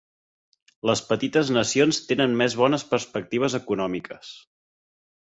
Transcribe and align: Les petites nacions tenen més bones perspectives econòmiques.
Les 0.89 1.03
petites 1.09 1.51
nacions 1.59 2.01
tenen 2.13 2.35
més 2.41 2.57
bones 2.65 2.89
perspectives 2.97 3.63
econòmiques. 3.63 4.37